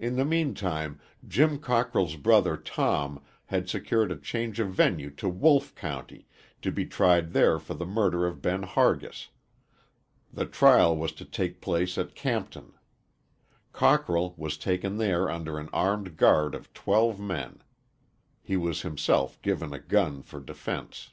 [0.00, 5.72] In the meantime, Jim Cockrell's brother Tom had secured a change of venue to Wolfe
[5.76, 6.26] County,
[6.62, 9.28] to be tried there for the murder of Ben Hargis.
[10.32, 12.72] The trial was to take place at Campton.
[13.72, 17.62] Cockrell was taken there under an armed guard of twelve men.
[18.42, 21.12] He was himself given a gun for defence.